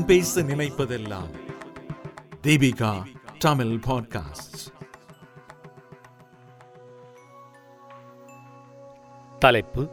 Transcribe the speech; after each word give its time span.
நான் 0.00 0.08
பேச 0.08 0.42
நினைப்பதெல்லாம். 0.42 1.40
தீபிகா 2.42 3.04
தமிழ் 3.38 3.80
பாட்காஸ்ட் 3.86 4.74
தலைப்பு 9.38 9.88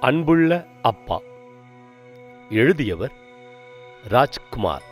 அன்புள்ள 0.00 0.66
அப்பா. 0.82 1.20
எழுதியவர் 2.50 3.12
ராஜ்குமார். 4.08 4.82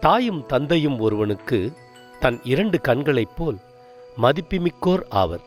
தாயும் 0.00 0.46
தந்தையும் 0.46 0.98
ஒருவனுக்கு 0.98 1.72
தன் 2.20 2.40
இரண்டு 2.42 2.80
கண்களைப் 2.80 3.36
போல் 3.36 3.58
மதிப்புமிக்கோர் 4.22 5.02
ஆவர். 5.08 5.42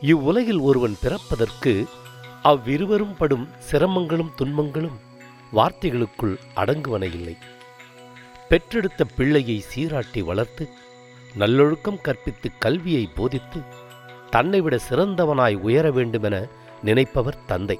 இவ்வுலகில் 0.00 0.58
ஒருவன் 0.58 0.96
பிறப்பதற்கு 1.00 1.86
அவ்விருவரும் 2.42 3.16
படும் 3.16 3.48
சிரமங்களும் 3.70 4.34
துன்பங்களும் 4.36 5.00
வார்த்தைகளுக்குள் 5.52 6.38
அடங்குவன 6.56 7.02
இல்லை 7.02 7.36
பெற்றெடுத்த 8.48 9.04
பிள்ளையை 9.04 9.64
சீராட்டி 9.74 10.22
வளர்த்து 10.22 10.68
நல்லொழுக்கம் 11.34 12.00
கற்பித்து 12.00 12.50
கல்வியை 12.58 13.10
போதித்து 13.14 13.60
தன்னை 14.30 14.60
விட 14.60 14.78
சிறந்தவனாய் 14.90 15.54
உயர 15.54 15.90
வேண்டுமென 15.90 16.46
நினைப்பவர் 16.82 17.44
தந்தை. 17.46 17.78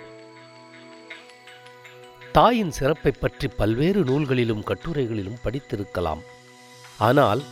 தாயின் 2.33 2.71
சிறப்பைப் 2.71 3.21
பற்றி 3.21 3.49
பல்வேறு 3.49 4.05
நூல்களிலும் 4.05 4.65
கட்டுரைகளிலும் 4.65 5.41
படித்திருக்கலாம். 5.45 6.21
ஆனால் 6.99 7.43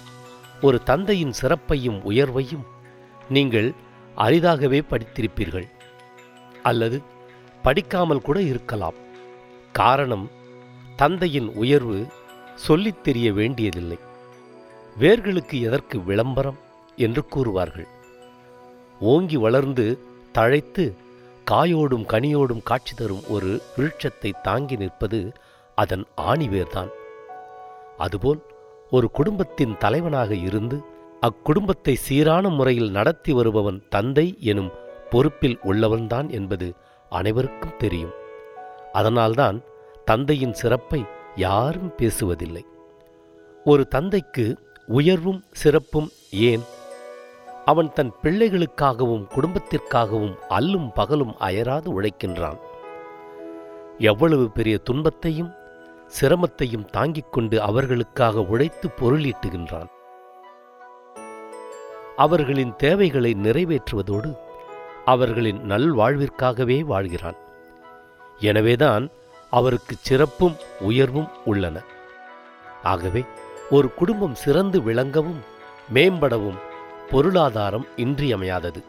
ஒரு 0.60 0.82
தந்தையின் 0.82 1.32
சிறப்பையும் 1.32 2.10
உயர்வையும் 2.10 2.64
நீங்கள் 3.28 3.74
அரிதாகவே 4.16 4.80
படித்திருப்பீர்கள். 4.80 5.70
அல்லது 6.62 7.02
படிக்காமல் 7.62 8.22
கூட 8.22 8.42
இருக்கலாம். 8.42 8.94
காரணம் 9.72 10.30
தந்தையின் 10.96 11.54
உயர்வு 11.54 12.06
சொல்லித் 12.54 13.04
தெரிய 13.04 13.32
வேண்டியதில்லை. 13.32 13.98
வேர்களுக்கு 15.00 15.60
எதற்கு 15.60 16.02
விளம்பரம் 16.02 16.58
என்று 16.96 17.24
கூறுவார்கள். 17.30 17.86
ஓங்கி 19.00 19.36
வளர்ந்து 19.36 19.98
தழைத்து 20.34 20.94
காயோடும் 21.50 22.04
கனியோடும் 22.06 22.62
காட்சி 22.62 22.94
தரும் 22.94 23.22
ஒரு 23.28 23.62
விருட்சத்தை 23.76 24.32
தாங்கி 24.42 24.76
நிற்பது 24.76 25.32
அதன் 25.74 26.04
ஆணிவேர்தான் 26.16 26.88
அதுபோல் 27.96 28.42
ஒரு 28.90 29.10
குடும்பத்தின் 29.10 29.76
தலைவனாக 29.76 30.34
இருந்து 30.34 30.82
அக்குடும்பத்தை 31.22 31.94
சீரான 31.94 32.48
முறையில் 32.48 32.90
நடத்தி 32.90 33.32
வருபவன் 33.32 33.82
தந்தை 33.88 34.36
எனும் 34.40 34.70
பொறுப்பில் 35.10 35.58
உள்ளவன்தான் 35.64 36.30
என்பது 36.30 36.74
அனைவருக்கும் 37.08 37.76
தெரியும். 37.78 38.12
அதனால்தான் 38.92 39.62
தந்தையின் 40.04 40.52
சிறப்பை 40.52 41.04
யாரும் 41.36 41.92
பேசுவதில்லை. 41.96 42.62
ஒரு 43.64 43.88
தந்தைக்கு 43.88 44.58
உயர்வும் 44.86 45.44
சிறப்பும் 45.52 46.10
ஏன்? 46.30 46.60
அவன் 47.64 47.92
தன் 47.92 48.12
பிள்ளைகளுக்காகவும் 48.22 49.26
குடும்பத்திற்காகவும் 49.28 50.36
அல்லும் 50.48 50.90
பகலும் 50.94 51.38
அயராது 51.38 52.02
உழைக்கின்றான். 52.02 52.58
எவ்வளவு 53.98 54.50
பெரிய 54.50 54.78
துன்பத்தையும் 54.78 55.54
சிரமத்தையும் 56.20 56.84
தாங்கிக் 56.84 57.32
கொண்டு 57.32 57.62
அவர்களுக்காக 57.62 58.40
உழைத்து 58.40 58.88
பொருளீட்டுகின்றான். 59.00 59.86
அவர்களின் 62.16 62.76
தேவைகளை 62.76 63.36
நிறைவேற்றுவதோடு 63.42 64.36
அவர்களின் 65.10 65.70
நல்வாழ்விற்காகவே 65.70 66.82
வாழ்கிறான். 66.84 67.36
எனவேதான் 68.40 69.08
அவருக்கு 69.50 69.96
சிறப்பும் 70.00 70.56
உயர்வும் 70.80 71.28
உள்ளன. 71.44 71.82
ஆகவே 72.82 73.24
ஒரு 73.70 73.94
குடும்பம் 73.94 74.34
சிறந்து 74.34 74.82
விளங்கவும் 74.82 75.40
மேம்படவும் 75.94 76.58
பொருளாதாரம் 77.10 77.86
இன்றியமையாதது. 77.96 78.84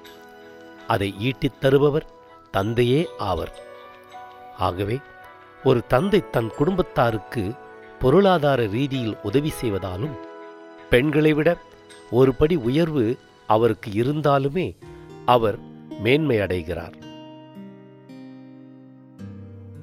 அதை 0.87 1.15
ஈட்டித் 1.19 1.61
தருபவர் 1.61 2.05
தந்தையே 2.51 3.07
ஆவர். 3.17 3.53
ஆகவே 4.57 4.99
ஒரு 5.63 5.87
தந்தை 5.87 6.29
தன் 6.29 6.51
குடும்பத்தாருக்கு 6.57 7.53
பொருளாதார 7.99 8.65
ரீதியில் 8.65 9.17
உதவி 9.23 9.53
செய்வதாலும் 9.61 10.15
பெண்களை 10.89 11.33
விட 11.33 11.57
ஒரு 12.11 12.33
படி 12.33 12.55
உயர்வு 12.55 13.17
அவருக்கு 13.47 13.91
இருந்தாலுமே 13.91 14.77
அவர் 15.25 15.69
மேன்மை 16.01 16.39
அடைகிறார் 16.39 16.97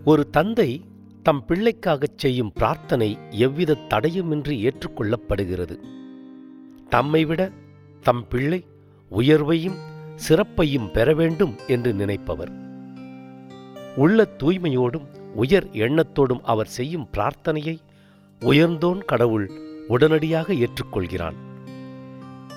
ஒரு 0.04 0.30
தந்தை 0.30 0.70
தம் 1.22 1.44
பிள்ளைக்காகச் 1.48 2.16
செய்யும் 2.16 2.52
பிரார்த்தனை 2.52 3.18
எவ்வித 3.30 3.76
தடையுமின்றி 3.88 4.54
ஏற்றுக்கொள்ளப்படுகிறது. 4.68 5.76
தம்மை 6.88 7.24
விட 7.24 7.50
தம் 8.00 8.28
பிள்ளை 8.28 8.64
உயர்வையும் 9.10 9.78
சிறப்பையும் 10.28 10.90
பெற 10.92 11.14
வேண்டும் 11.14 11.54
என்று 11.68 11.92
நினைப்பவர். 11.92 12.52
உள்ள 13.96 14.26
தூய்மையோடும் 14.38 15.06
உயர் 15.34 15.66
எண்ணத்தோடும் 15.72 16.42
அவர் 16.42 16.66
செய்யும் 16.66 17.08
பிரார்த்தனையை 17.12 17.78
உயர்ந்தோன் 18.40 19.04
கடவுள் 19.04 19.46
உடனடியாக 19.88 20.54
ஏற்றுக்கொள்கிறான். 20.54 21.38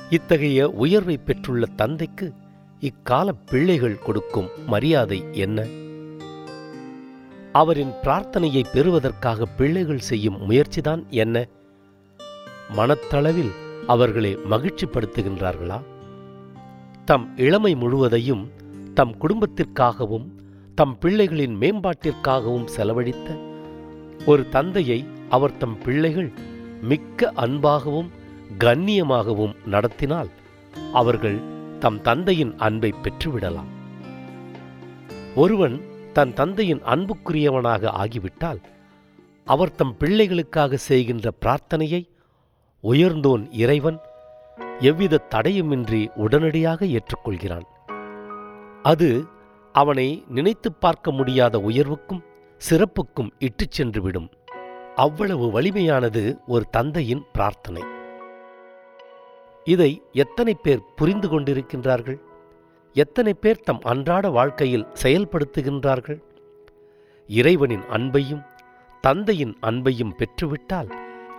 இத்தகைய 0.09 0.69
உயர்வை 0.69 1.17
பெற்றுள்ள 1.17 1.66
தந்தைக்கு 1.75 2.33
இக்கால 2.81 3.34
பிள்ளைகள் 3.34 4.00
கொடுக்கும் 4.00 4.47
மரியாதை 4.68 5.25
என்ன? 5.31 5.66
அவரின் 7.52 7.92
பிரார்த்தனையை 8.03 8.64
பெறுவதற்காக 8.74 9.46
பிள்ளைகள் 9.46 10.00
செய்யும் 10.00 10.38
முயற்சிதான் 10.50 11.03
என்ன? 11.09 11.47
மனத்தளவில் 12.78 13.52
அவர்களை 13.88 14.38
மகிழ்ச்சிப்படுத்துகின்றார்களா? 14.50 15.81
தம் 17.06 17.38
இளமை 17.38 17.75
முழுவதையும் 17.75 18.52
தம் 18.94 19.18
குடும்பத்திற்காகவும் 19.18 20.28
தம் 20.75 20.97
பிள்ளைகளின் 21.02 21.56
மேம்பாட்டிற்காகவும் 21.56 22.66
செலவழித்த 22.66 23.30
ஒரு 24.25 24.50
தந்தையை 24.50 25.06
அவர் 25.30 25.58
தம் 25.58 25.78
பிள்ளைகள் 25.84 26.31
மிக்க 26.81 27.31
அன்பாகவும் 27.36 28.09
கண்ணியமாகவும் 28.59 29.56
நடத்தினால் 29.66 30.30
அவர்கள் 30.94 31.59
தம் 31.81 32.02
தந்தையின் 32.02 32.58
அன்பை 32.58 32.94
பெற்றுவிடலாம். 33.03 33.68
ஒருவன் 35.36 35.81
தன் 36.14 36.34
தந்தையின் 36.34 36.81
அன்புக்குரியவனாக 36.84 37.86
ஆகிவிட்டால் 37.86 38.59
அவர் 39.46 39.75
தம் 39.75 39.96
பிள்ளைகளுக்காக 40.00 40.74
செய்கின்ற 40.74 41.31
பிரார்த்தனையை 41.41 42.09
உயர்ந்தோன் 42.84 43.47
இறைவன் 43.52 44.00
எவ்வித 44.80 45.28
தடையுமின்றி 45.30 46.08
உடனடியாக 46.16 46.86
ஏற்றுக்கொள்கிறான். 46.86 47.66
அது 48.84 49.25
அவனை 49.74 50.24
நினைத்துப் 50.28 50.81
பார்க்க 50.81 51.12
முடியாத 51.12 51.58
உயர்வுக்கும் 51.58 52.24
சிறப்புக்கும் 52.70 53.31
இட்டுச் 53.40 53.81
சென்றுவிடும். 53.81 54.30
அவ்வளவு 54.96 55.62
வலிமையானது 55.62 56.38
ஒரு 56.47 56.66
தந்தையின் 56.72 57.24
பிரார்த்தனை. 57.34 57.84
இதை 59.63 60.01
எத்தனை 60.11 60.53
பேர் 60.53 60.94
புரிந்து 60.95 61.27
கொண்டிருக்கின்றார்கள்? 61.27 62.19
எத்தனை 62.94 63.33
பேர் 63.33 63.59
தம் 63.59 63.79
அன்றாட 63.83 64.29
வாழ்க்கையில் 64.29 64.88
செயல்படுத்துகின்றார்கள்? 65.03 66.22
இறைவனின் 67.27 67.81
அன்பையும் 67.81 68.45
தந்தையின் 69.01 69.57
அன்பையும் 69.61 70.16
பெற்றுவிட்டால் 70.16 70.91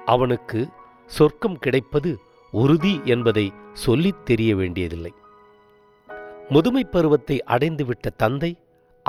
அவனுக்கு 0.06 0.68
சொர்க்கம் 1.06 1.58
கிடைப்பது 1.58 2.18
உறுதி 2.50 3.00
என்பதை 3.04 3.52
சொல்லித் 3.72 4.24
தெரிய 4.24 4.56
வேண்டியதில்லை. 4.56 5.12
முதுமை 6.48 6.84
பருவத்தை 6.84 7.44
அடைந்துவிட்ட 7.46 8.10
தந்தை 8.16 8.56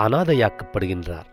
அனாதையாக்கப்படுகின்றார். 0.01 1.25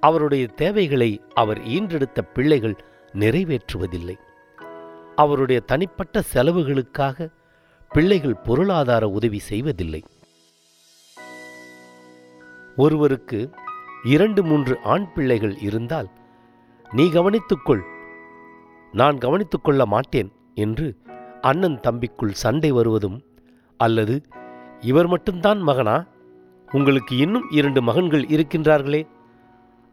அவருடைய 0.00 0.46
தேவைகளை 0.46 1.22
அவர் 1.34 1.58
ஈன்றெடுத்த 1.58 2.20
பிள்ளைகள் 2.34 2.84
நிறைவேற்றுவதில்லை. 3.14 4.14
அவருடைய 5.16 5.60
தனிப்பட்ட 5.60 6.22
செலவுகளுக்காக 6.34 7.28
பிள்ளைகள் 7.88 8.36
பொருளாதார 8.36 9.08
உதவி 9.08 9.38
செய்வதில்லை. 9.38 10.04
ஒருவருக்கு 12.76 13.50
இரண்டு 14.02 14.44
மூன்று 14.44 14.78
ஆண் 14.84 15.12
பிள்ளைகள் 15.14 15.58
இருந்தால் 15.58 16.10
நீ 16.92 17.06
கவனித்துக்கொள் 17.06 17.82
நான் 18.92 19.18
கவனித்துக்கொள்ள 19.18 19.86
மாட்டேன் 19.86 20.32
என்று 20.54 20.96
அண்ணன் 21.40 21.80
தம்பிக்குள் 21.82 22.30
சண்டை 22.30 22.70
வருவதும் 22.70 23.22
அல்லது 23.76 24.22
இவர் 24.80 25.06
மட்டும்தான் 25.06 25.58
மகனா? 25.58 26.04
உங்களுக்கு 26.72 27.16
இன்னும் 27.16 27.50
இரண்டு 27.50 27.82
மகன்கள் 27.82 28.24
இருக்கின்றார்களே. 28.24 29.06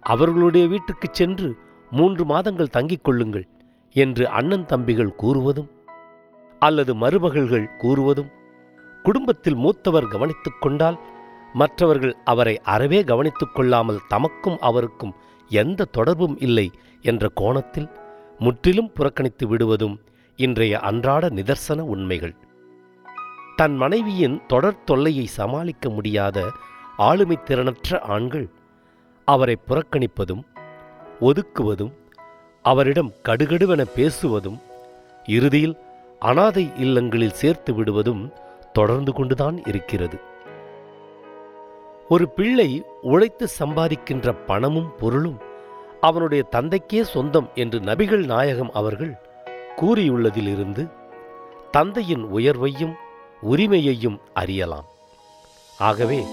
அவர்களுடைய 0.02 0.68
வீட்டுக்குச் 0.68 1.14
சென்று 1.14 1.56
மூன்று 1.92 2.26
மாதங்கள் 2.26 2.74
தங்கிக் 2.74 3.04
கொள்ளுங்கள் 3.04 3.48
என்று 3.94 4.30
அண்ணன் 4.30 4.66
தம்பிகள் 4.66 5.16
கூறுவதும் 5.18 5.70
அல்லது 6.60 6.96
மருமகள்கள் 6.96 7.68
கூறுவதும் 7.78 8.32
குடும்பத்தில் 9.04 9.56
மூத்தவர் 9.56 10.08
கவனித்துக் 10.08 10.62
கொண்டால் 10.62 11.00
மற்றவர்கள் 11.54 12.16
அவரை 12.24 12.60
அறவே 12.60 13.04
கவனித்துக் 13.04 13.56
கொள்ளாமல் 13.56 14.00
தமக்கும் 14.10 14.58
அவருக்கும் 14.60 15.14
எந்த 15.50 15.86
தொடர்பும் 15.86 16.40
இல்லை 16.40 16.72
என்ற 17.02 17.30
கோணத்தில் 17.34 17.90
முற்றிலும் 18.40 18.92
புறக்கணித்து 18.92 19.48
விடுவதும் 19.48 20.02
இன்றைய 20.36 20.80
அன்றாட 20.80 21.30
நிதர்சன 21.30 21.80
உண்மைகள். 21.80 22.36
தன் 23.56 23.76
மனைவியின் 23.76 24.42
தொடர் 24.48 24.84
தொல்லையை 24.84 25.26
சமாளிக்க 25.26 25.90
முடியாத 25.90 26.52
ஆளுமை 26.98 27.38
திறனற்ற 27.46 28.00
ஆண்கள் 28.00 28.50
அவரை 29.26 29.58
புறக்கணிப்பதும் 29.68 30.44
ஒதுக்குவதும் 31.22 31.94
அவரிடம் 32.64 33.12
கடுகடுவென 33.24 33.86
பேசுவதும் 33.96 34.60
இறுதியில் 35.26 35.78
அனாதை 36.20 36.72
இல்லங்களில் 36.78 37.34
சேர்த்து 37.34 37.74
விடுவதும் 37.74 38.34
தொடர்ந்து 38.74 39.14
கொண்டுதான் 39.14 39.66
இருக்கிறது. 39.66 40.18
ஒரு 42.10 42.30
பிள்ளை 42.30 42.84
உழைத்து 43.02 43.48
சம்பாதிக்கின்ற 43.60 44.46
பணமும் 44.46 44.92
பொருளும் 45.00 45.38
அவனுடைய 46.02 46.44
தந்தைக்கே 46.52 47.02
சொந்தம் 47.02 47.50
என்று 47.56 47.80
நபிகள் 47.80 48.26
நாயகம் 48.26 48.72
அவர்கள் 48.74 49.14
கூறியுள்ளதிலிருந்து 49.82 50.92
தந்தையின் 51.72 52.26
உயர்வையும் 52.34 52.94
உரிமையையும் 53.42 54.20
அறியலாம். 54.34 54.86
ஆகவே 55.80 56.24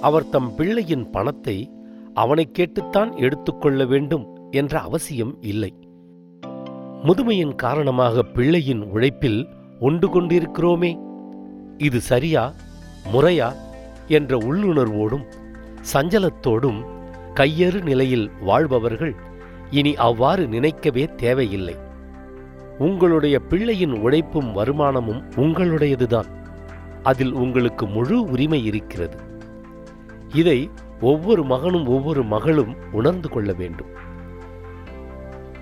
அவர் 0.00 0.28
தம் 0.28 0.54
பிள்ளையின் 0.54 1.10
பணத்தை 1.10 1.72
அவனை 2.14 2.50
கேட்டுத்தான் 2.52 3.16
எடுத்துக்கொள்ள 3.16 3.84
வேண்டும் 3.84 4.37
என்ற 4.50 4.80
அவசியம் 4.80 5.36
இல்லை. 5.40 5.74
முதுமையின் 7.02 7.54
காரணமாக 7.54 8.22
பிள்ளையின் 8.22 8.82
உழைப்பில் 8.82 9.48
ஒன்று 9.80 10.08
கொண்டிருக்கிறோமே. 10.08 10.98
இது 11.78 12.00
சரியா 12.00 12.54
முறையா 13.12 13.52
என்ற 14.06 14.38
உள்ளுணர்வோடும் 14.38 15.24
சஞ்சலத்தோடும் 15.92 16.84
கையறு 17.34 17.82
நிலையில் 17.82 18.30
வாழ்பவர்கள் 18.40 19.14
இனி 19.70 19.96
அவ்வாறு 19.96 20.48
நினைக்கவே 20.48 21.08
தேவையில்லை. 21.16 21.76
உங்களுடைய 22.78 23.40
பிள்ளையின் 23.40 23.92
உழைப்பும் 23.92 24.52
வருமானமும் 24.52 25.24
உங்களுடையதுதான். 25.36 26.36
அதில் 27.02 27.32
உங்களுக்கு 27.32 27.86
முழு 27.86 28.24
உரிமை 28.24 28.64
இருக்கிறது. 28.64 29.16
இதை 30.34 30.70
ஒவ்வொரு 31.00 31.44
மகனும் 31.44 31.86
ஒவ்வொரு 31.86 32.24
மகளும் 32.24 32.76
உணர்ந்து 32.92 33.28
கொள்ள 33.28 33.52
வேண்டும். 33.52 33.97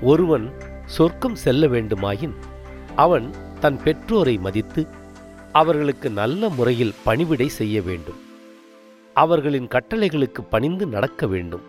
ஒருவன் 0.02 0.52
சொர்க்கம் 0.84 1.34
செல்ல 1.34 1.66
வேண்டுமாயின் 1.66 2.34
அவன் 2.96 3.30
தன் 3.60 3.82
பெற்றோரை 3.82 4.38
மதித்து 4.38 4.86
அவர்களுக்கு 5.52 6.10
நல்ல 6.10 6.48
முறையில் 6.48 6.94
பணிவிடை 7.04 7.48
செய்ய 7.48 7.82
வேண்டும். 7.82 8.14
அவர்களின் 9.14 9.68
கட்டளைகளுக்கு 9.68 10.42
பணிந்து 10.50 10.86
நடக்க 10.86 11.26
வேண்டும். 11.26 11.60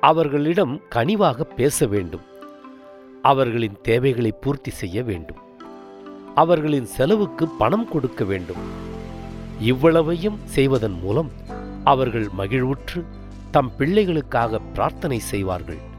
அவர்களிடம் 0.00 0.80
கனிவாக 0.88 1.44
பேச 1.44 1.86
வேண்டும். 1.86 2.20
அவர்களின் 3.22 3.76
தேவைகளை 3.82 4.34
பூர்த்தி 4.40 4.70
செய்ய 4.70 5.02
வேண்டும். 5.02 5.36
அவர்களின் 6.34 6.86
செலவுக்கு 6.86 7.48
பணம் 7.48 7.88
கொடுக்க 7.88 8.24
வேண்டும். 8.24 8.90
இவ்வளவையும் 9.60 10.38
செய்வதன் 10.44 10.98
மூலம் 11.02 11.30
அவர்கள் 11.84 12.28
மகிழ்வுற்று 12.38 13.04
தம் 13.50 13.72
பிள்ளைகளுக்காக 13.78 14.58
பிரார்த்தனை 14.72 15.18
செய்வார்கள். 15.18 15.90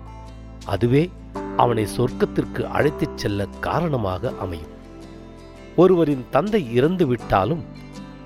அதுவே 0.65 1.11
அவனை 1.57 1.87
சொர்க்கத்திற்கு 1.97 2.63
அழைத்துச் 2.63 3.17
செல்ல 3.17 3.47
காரணமாக 3.59 4.33
அமையும். 4.39 4.71
ஒருவரின் 5.75 6.25
தந்தை 6.29 6.73
இறந்து 6.73 7.07
விட்டாலும் 7.07 7.63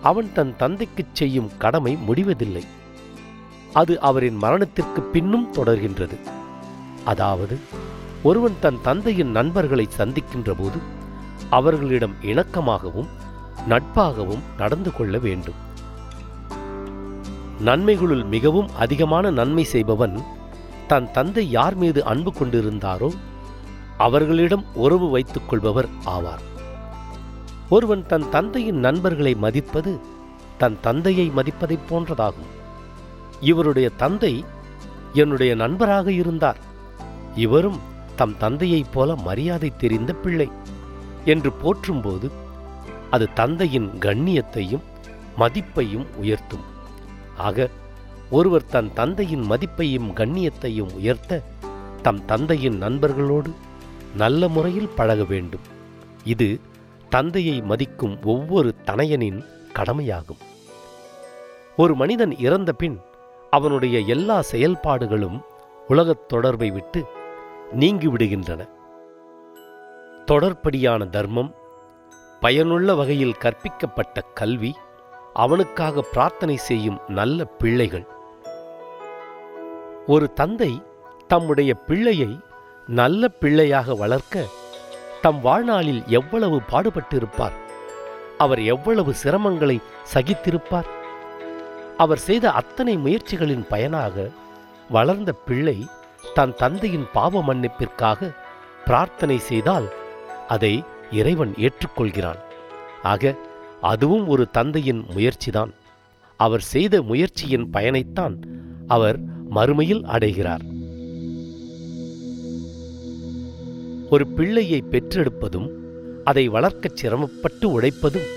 அவன் 0.03 0.29
தன் 0.33 0.55
தந்தைக்குச் 0.59 1.13
செய்யும் 1.13 1.49
கடமை 1.57 1.95
முடிவதில்லை. 1.95 2.63
அது 3.73 3.99
அவரின் 3.99 4.35
மரணத்திற்கு 4.35 5.01
பின்னும் 5.01 5.53
தொடர்கின்றது. 5.53 6.17
அதாவது 7.05 7.57
ஒருவன் 8.23 8.55
தன் 8.59 8.77
தந்தையின் 8.81 9.31
நண்பர்களை 9.31 9.87
சந்திக்கின்ற 9.97 10.53
போது 10.57 10.77
அவர்களிடம் 11.49 12.13
இணக்கமாகவும் 12.21 13.07
நட்பாகவும் 13.69 14.39
நடந்து 14.57 14.91
கொள்ள 14.93 15.17
வேண்டும். 15.17 15.65
நன்மைகளுள் 17.65 18.27
மிகவும் 18.27 18.69
அதிகமான 18.75 19.29
நன்மை 19.29 19.63
செய்பவன் 19.63 20.21
தன் 20.87 21.11
தந்தை 21.11 21.49
யார் 21.49 21.75
மீது 21.75 22.05
அன்பு 22.05 22.33
கொண்டிருந்தாரோ 22.33 23.13
அவர்களிடம் 23.97 24.65
உறவு 24.73 25.09
வைத்துக் 25.09 25.49
கொள்பவர் 25.49 25.87
ஆவார். 26.05 26.43
ஒருவன் 27.69 28.05
தன் 28.05 28.29
தந்தையின் 28.29 28.79
நண்பர்களை 28.79 29.35
மதிப்பது 29.35 29.99
தன் 30.57 30.77
தந்தையை 30.81 31.31
மதிப்பதைப் 31.35 31.87
போன்றதாகும். 31.89 32.51
இவருடைய 33.41 33.89
தந்தை 33.89 34.45
என்னுடைய 35.13 35.55
நண்பராக 35.55 36.11
இருந்தார். 36.11 36.57
இவரும் 37.35 37.79
தம் 38.15 38.35
தந்தையைப் 38.37 38.93
போல 38.93 39.15
மரியாதை 39.15 39.71
தெரிந்த 39.77 40.13
பிள்ளை 40.13 40.49
என்று 41.25 41.51
போற்றும்போது 41.63 42.31
அது 43.09 43.33
தந்தையின் 43.33 43.89
கண்ணியத்தையும் 43.99 44.85
மதிப்பையும் 45.39 46.05
உயர்த்தும். 46.15 46.63
ஆக 47.37 47.69
ஒருவர் 48.29 48.65
தன் 48.65 48.93
தந்தையின் 48.93 49.51
மதிப்பையும் 49.51 50.13
கண்ணியத்தையும் 50.13 50.93
உயர்த்த 50.93 51.41
தம் 52.01 52.25
தந்தையின் 52.25 52.81
நண்பர்களோடு 52.81 53.51
நல்ல 54.15 54.47
முறையில் 54.47 54.89
பழக 54.95 55.23
வேண்டும். 55.23 55.59
இது 56.23 56.59
தந்தையை 57.09 57.61
மதிக்கும் 57.61 58.23
ஒவ்வொரு 58.23 58.75
தனையனின் 58.85 59.45
கடமையாகும். 59.73 60.37
ஒரு 61.77 61.95
மனிதன் 61.95 62.37
இறந்த 62.37 62.73
பின் 62.73 62.99
அவனுடைய 63.49 63.99
எல்லா 63.99 64.41
செயல்பாடுகளும் 64.51 65.41
உலகத் 65.87 66.27
தொடர்பை 66.27 66.71
விட்டு 66.71 67.05
நீங்கிவிடுகின்றன 67.79 68.69
தொடர்படியான 70.25 71.09
தர்மம் 71.09 71.55
பயனுள்ள 72.39 72.95
வகையில் 72.95 73.35
கற்பிக்கப்பட்ட 73.39 74.21
கல்வி 74.33 74.75
அவனுக்காக 75.33 76.01
பிரார்த்தனை 76.01 76.57
செய்யும் 76.57 76.99
நல்ல 77.07 77.45
பிள்ளைகள். 77.45 78.07
ஒரு 80.07 80.33
தந்தை 80.33 80.83
தம்முடைய 81.27 81.73
பிள்ளையை 81.73 82.39
நல்ல 82.87 83.27
பிள்ளையாக 83.27 83.95
வளர்க்க 83.95 84.43
தம் 85.21 85.41
வாழ்நாளில் 85.41 86.03
எவ்வளவு 86.07 86.61
பாடுபட்டிருப்பார்? 86.71 87.55
அவர் 88.37 88.61
எவ்வளவு 88.63 89.13
சிரமங்களை 89.23 89.77
சகித்திருப்பார்? 90.13 90.89
அவர் 91.97 92.17
செய்த 92.17 92.51
அத்தனை 92.51 92.97
முயற்சிகளின் 92.97 93.67
பயனாக 93.67 94.29
வளர்ந்த 94.89 95.31
பிள்ளை 95.31 95.87
தன் 96.33 96.53
தந்தையின் 96.55 97.07
பாவ 97.13 97.43
மன்னிப்பிற்காக 97.43 98.29
பிரார்த்தனை 98.85 99.37
செய்தால் 99.37 99.87
அதை 100.47 100.83
இறைவன் 101.11 101.53
ஏற்றுக்கொள்கிறான். 101.57 102.39
ஆக 103.03 103.35
அதுவும் 103.81 104.27
ஒரு 104.27 104.49
தந்தையின் 104.49 105.05
முயற்சிதான். 105.15 105.73
அவர் 106.39 106.61
செய்த 106.61 107.01
முயற்சியின் 107.01 107.69
பயனைத்தான் 107.73 108.35
அவர் 108.87 109.19
மறுமையில் 109.49 110.03
அடைகிறார். 110.03 110.61
ஒரு 114.09 114.27
பிள்ளையை 114.27 114.83
பெற்றெடுப்பதும் 114.91 115.69
அதை 116.23 116.49
வளர்க்கச் 116.49 116.95
சிரமப்பட்டு 116.95 117.81
உழைப்பதும் 117.81 118.27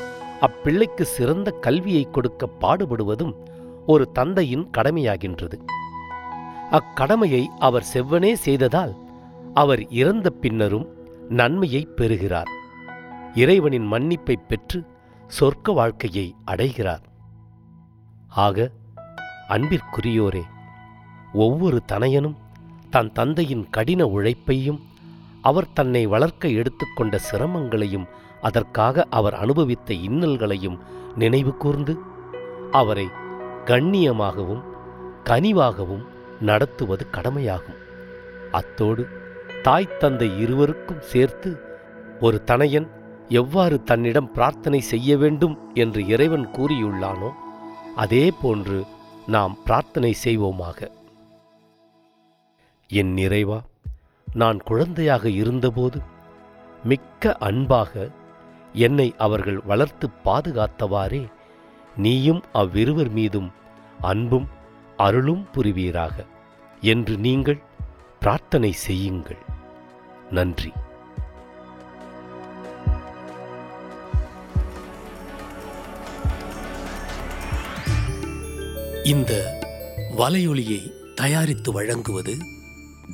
அப்பிள்ளைக்கு 0.41 1.03
சிறந்த 1.03 1.51
கல்வியை 1.51 2.09
கொடுக்க 2.11 2.49
பாடுபடுவதும் 2.61 3.35
ஒரு 3.87 4.11
தந்தையின் 4.13 4.71
கடமையாகின்றது. 4.79 5.59
அக்கடமையை 6.71 7.45
அவர் 7.59 7.87
செவ்வனே 7.95 8.33
செய்ததால் 8.33 8.95
அவர் 9.55 9.89
இறந்த 9.89 10.31
பின்னரும் 10.31 10.89
நன்மையை 11.29 11.89
பெறுகிறார். 11.97 12.49
இறைவனின் 13.35 13.93
மன்னிப்பை 13.93 14.37
பெற்று 14.49 14.85
சொர்க்க 15.41 15.75
வாழ்க்கையை 15.75 16.35
அடைகிறார். 16.45 17.03
ஆக 18.29 18.71
அன்பிற்குரியோரே 19.49 20.43
ஒவ்வொரு 21.33 21.83
தனையனும் 21.93 22.37
தன் 22.91 23.13
தந்தையின் 23.13 23.67
கடின 23.71 24.07
உழைப்பையும் 24.07 24.81
அவர் 25.43 25.73
தன்னை 25.73 26.07
வளர்க்க 26.07 26.49
எடுத்துக்கொண்ட 26.49 27.19
சிரமங்களையும் 27.33 28.07
அதற்காக 28.41 29.07
அவர் 29.11 29.35
அனுபவித்த 29.35 29.95
இன்னல்களையும் 29.95 30.79
நினைவு 31.17 31.57
கூர்ந்து 31.57 31.99
அவரை 32.71 33.09
கண்ணியமாகவும் 33.65 34.63
கனிவாகவும் 35.25 36.05
நடத்துவது 36.41 37.11
கடமையாகும். 37.11 37.79
அத்தோடு 38.51 39.07
தாய் 39.63 39.97
தந்தை 39.99 40.39
இருவருக்கும் 40.39 41.01
சேர்த்து 41.01 41.61
ஒரு 42.21 42.43
தனையன் 42.47 42.89
எவ்வாறு 43.29 43.83
தன்னிடம் 43.83 44.33
பிரார்த்தனை 44.33 44.81
செய்ய 44.81 45.17
வேண்டும் 45.17 45.59
என்று 45.75 46.07
இறைவன் 46.07 46.47
கூறியுள்ளானோ 46.47 47.31
அதே 47.97 48.31
போன்று 48.43 48.85
நாம் 49.27 49.59
பிரார்த்தனை 49.65 50.17
செய்வோமாக. 50.25 50.91
என் 52.93 53.15
நிறைவா 53.17 53.61
நான் 54.35 54.59
குழந்தையாக 54.59 55.29
இருந்தபோது 55.29 56.01
மிக்க 56.85 57.37
அன்பாக 57.41 58.11
என்னை 58.73 59.15
அவர்கள் 59.19 59.61
வளர்த்து 59.61 60.09
பாதுகாத்தவாறே 60.25 61.27
நீயும் 61.97 62.43
அவ்விருவர் 62.55 63.11
மீதும் 63.11 63.51
அன்பும் 64.01 64.49
அருளும் 64.97 65.51
புரிவீராக 65.51 66.27
என்று 66.81 67.17
நீங்கள் 67.17 67.63
பிரார்த்தனை 68.21 68.73
செய்யுங்கள். 68.73 69.39
நன்றி. 70.31 70.73
இந்த 79.05 79.59
வலையொலியை 80.17 80.91
தயாரித்து 81.15 81.73
வழங்குவது 81.73 82.35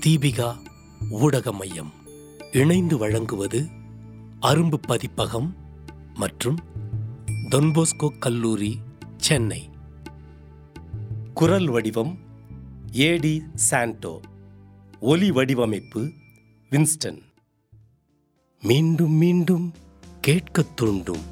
தீபிகா 0.05 0.57
ஊடக 1.11 1.53
மையம். 1.53 1.93
இணைந்து 2.53 2.99
வழங்குவது 2.99 3.67
அரும்பு 4.41 4.75
பதிப்பகம் 4.75 5.57
மற்றும் 6.15 6.59
தொன்போஸ்கோ 7.51 8.19
கல்லூரி 8.19 8.79
சென்னை. 9.17 9.71
குரல் 11.35 11.69
வடிவம் 11.69 12.19
ஏடி 12.93 13.43
சாண்டோ 13.55 14.21
ஒலி 15.01 15.31
வடிவமைப்பு 15.31 16.13
வின்ஸ்டன். 16.71 17.23
மீண்டும் 18.63 19.13
மீண்டும் 19.13 19.75
கேட்கத் 20.21 20.77
தூண்டும். 20.77 21.23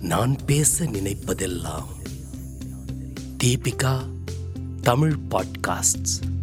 நான் 0.00 0.36
பேச 0.46 0.84
நினைப்பதெல்லாம் 0.84 1.84
தீபிகா 3.44 4.02
தமிழ் 4.82 5.18
பாட்காஸ்ட் 5.30 6.42